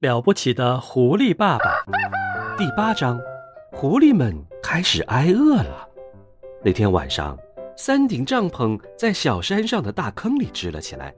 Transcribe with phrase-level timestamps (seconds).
[0.00, 1.82] 了不起的狐狸爸爸
[2.58, 3.18] 第八章：
[3.72, 5.88] 狐狸们开始挨饿了。
[6.62, 7.34] 那天晚上，
[7.78, 11.14] 三顶帐篷在小山上的大坑里支了起来。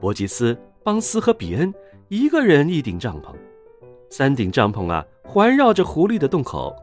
[0.00, 1.72] 伯吉斯、邦斯和比恩
[2.08, 3.32] 一个人一顶帐篷，
[4.10, 6.74] 三顶帐篷啊环绕着狐狸的洞口。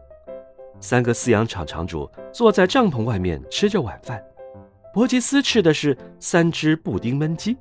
[0.80, 4.24] 三个饲养场场主坐在帐篷外面吃着晚饭。
[4.94, 7.58] 伯吉斯吃的是三只布丁焖鸡，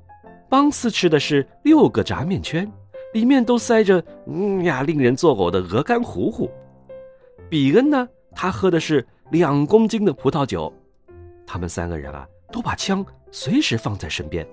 [0.49, 2.71] 邦斯吃的是六个炸面圈。
[3.17, 6.51] 里面都塞着，嗯呀，令人作呕的鹅肝糊糊。
[7.49, 10.71] 比恩呢，他喝的是两公斤的葡萄酒。
[11.47, 14.47] 他们三个人啊，都把枪随时放在身边。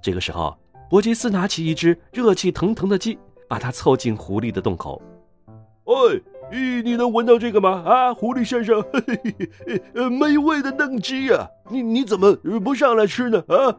[0.00, 0.56] 这个时候，
[0.88, 5.02] 伯吉斯拿起一只热气腾腾的鸡，把它凑近狐狸的洞口。
[5.86, 5.92] 哎，
[6.52, 7.82] 咦，你能闻到这个吗？
[7.84, 9.50] 啊，狐狸先生，嘿嘿
[9.92, 13.42] 嘿，美味的嫩鸡呀，你你怎么不上来吃呢？
[13.48, 13.74] 啊？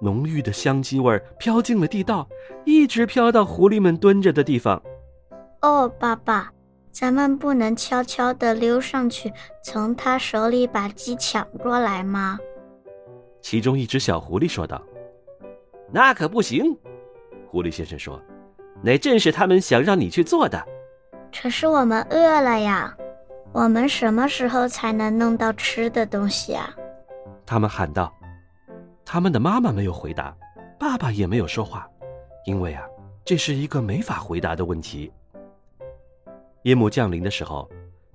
[0.00, 2.28] 浓郁的香鸡味飘进了地道，
[2.64, 4.80] 一直飘到狐狸们蹲着的地方。
[5.62, 6.52] 哦，爸爸，
[6.90, 9.32] 咱们不能悄悄地溜上去，
[9.62, 12.38] 从他手里把鸡抢过来吗？
[13.40, 14.82] 其中一只小狐狸说道。
[15.90, 16.76] “那可不行。”
[17.48, 18.20] 狐狸先生说
[18.82, 20.62] ，“那正是他们想让你去做的。”
[21.32, 22.96] 可是我们饿了呀，
[23.52, 26.74] 我们什么时候才能弄到吃的东西啊？
[27.46, 28.12] 他们喊道。
[29.10, 30.36] 他们的妈妈没有回答，
[30.78, 31.88] 爸爸也没有说话，
[32.44, 32.84] 因为啊，
[33.24, 35.10] 这是一个没法回答的问题。
[36.64, 37.66] 夜幕降临的时候，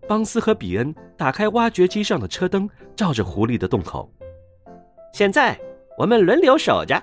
[0.08, 4.08] 邦斯和比恩打开挖掘机上的车灯，照着狐狸的洞口。
[5.16, 5.60] 现在
[5.98, 7.02] 我们轮流守着，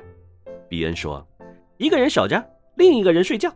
[0.68, 1.26] 比恩说
[1.76, 2.40] ：“一个人守着，
[2.76, 3.52] 另一个人睡觉，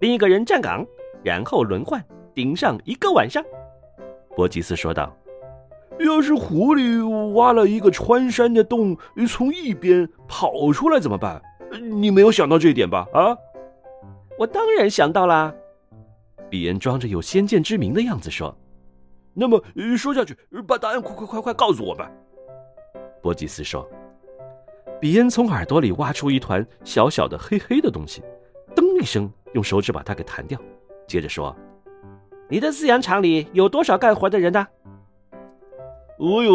[0.00, 0.86] 另一个人站岗，
[1.24, 3.42] 然后轮换顶上一个晚上。”
[4.36, 5.10] 伯吉斯说道。
[5.98, 11.42] 要是狐狸挖了一个穿山的洞，从一边跑出来怎么办？
[11.80, 13.06] 你没有想到这一点吧？
[13.12, 13.36] 啊，
[14.38, 15.54] 我当然想到啦。
[16.48, 18.56] 比恩装着有先见之明的样子说
[19.34, 19.62] ：“那么
[19.96, 22.06] 说下去，把答案快快快快告诉我们。”
[23.20, 23.88] 波吉斯说。
[25.00, 28.20] 比恩从耳朵里挖出一团小小的黑黑的东西，
[28.74, 30.60] 噔一声用手指把它给弹掉，
[31.06, 31.54] 接着说
[32.50, 34.66] ：“你的饲养场里有多少干活的人呢？”
[36.18, 36.52] 我有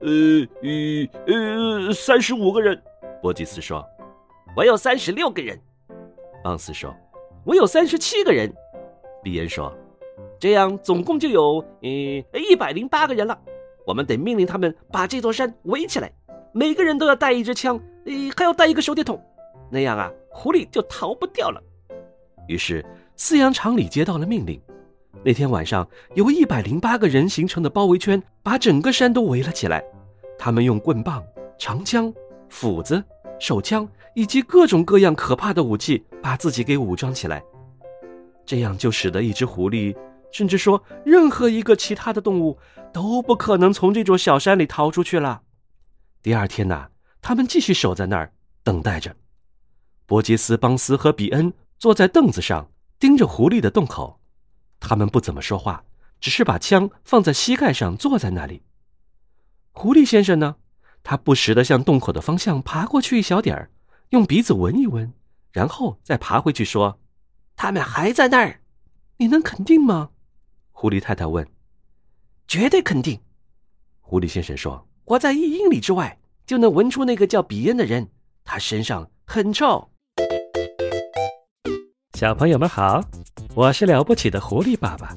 [0.00, 2.80] 呃呃呃三十五个人，
[3.22, 3.84] 伯吉斯说。
[4.54, 5.58] 我有三十六个人，
[6.44, 6.94] 邦斯说。
[7.44, 8.52] 我有三十七个人，
[9.22, 9.74] 比恩说。
[10.38, 11.88] 这样总共就有呃
[12.38, 13.38] 一百零八个人了。
[13.86, 16.12] 我们得命令他们把这座山围起来，
[16.52, 19.18] 每个人都要带一支枪，呃还要带一个手电筒，
[19.70, 21.62] 那样啊狐狸就逃不掉了。
[22.48, 22.84] 于是
[23.16, 24.60] 饲养场里接到了命令。
[25.26, 29.82] 那天晚上，有一百零八个人形成的包围圈把整个山都围了起来。
[30.38, 31.20] 他们用棍棒、
[31.58, 32.14] 长枪、
[32.48, 33.02] 斧子、
[33.40, 37.42] 手枪以及各种各样可怕的武器把自己给武装起来。
[38.44, 39.96] 这样就使得一只狐狸，
[40.30, 42.56] 甚至说任何一个其他的动物
[42.92, 45.42] 都不可能从这座小山里逃出去了。
[46.22, 46.86] 第二天呢，
[47.20, 48.32] 他们继续守在那儿
[48.62, 49.16] 等待着。
[50.06, 52.70] 伯吉斯、邦斯和比恩坐在凳子上，
[53.00, 54.20] 盯着狐狸的洞口。
[54.80, 55.84] 他们不怎么说话，
[56.20, 58.62] 只是把枪放在膝盖上，坐在那里。
[59.72, 60.56] 狐狸先生呢？
[61.02, 63.70] 他不时地向洞口的方向爬过去一小点儿，
[64.10, 65.12] 用鼻子闻一闻，
[65.52, 66.98] 然后再爬回去，说
[67.54, 68.60] ：“他们还在那儿。”
[69.18, 70.10] 你能肯定吗？
[70.72, 71.46] 狐狸太太问。
[72.48, 73.20] “绝对肯定。”
[74.02, 74.88] 狐狸先生说。
[75.06, 78.08] “我在一英里之外就能闻出那个叫比恩的人，
[78.42, 79.90] 他身上很臭。”
[82.18, 83.00] 小朋友们好。
[83.56, 85.16] 我是了不起的狐狸爸爸。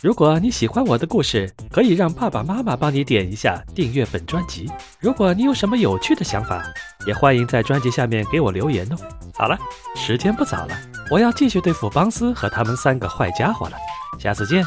[0.00, 4.66] 如果你喜欢我的故事，可以让爸爸妈妈帮你点一下订阅本专辑。
[4.98, 6.64] 如果你有什么有趣的想法，
[7.06, 8.96] 也欢迎在专辑下面给我留言哦。
[9.34, 9.58] 好了，
[9.96, 10.74] 时间不早了，
[11.10, 13.76] 我要继续对付邦斯和他们三个坏家伙了。
[14.18, 14.64] 下次见。